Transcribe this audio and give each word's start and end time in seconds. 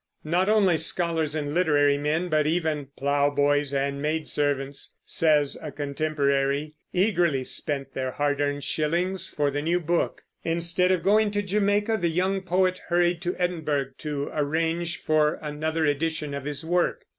Not 0.23 0.49
only 0.49 0.77
scholars 0.77 1.35
and 1.35 1.53
literary 1.53 1.99
men, 1.99 2.27
but 2.27 2.47
"even 2.47 2.87
plowboys 2.97 3.71
and 3.71 4.01
maid 4.01 4.27
servants," 4.27 4.95
says 5.05 5.59
a 5.61 5.71
contemporary, 5.71 6.73
eagerly 6.91 7.43
spent 7.43 7.93
their 7.93 8.09
hard 8.09 8.41
earned 8.41 8.63
shillings 8.63 9.29
for 9.29 9.51
the 9.51 9.61
new 9.61 9.79
book. 9.79 10.23
Instead 10.43 10.89
of 10.91 11.03
going 11.03 11.29
to 11.29 11.43
Jamaica, 11.43 11.97
the 12.01 12.09
young 12.09 12.41
poet 12.41 12.79
hurried 12.89 13.21
to 13.21 13.35
Edinburgh 13.37 13.91
to 13.99 14.31
arrange 14.33 15.03
for 15.03 15.35
another 15.39 15.85
edition 15.85 16.33
of 16.33 16.45
his 16.45 16.65
work. 16.65 17.05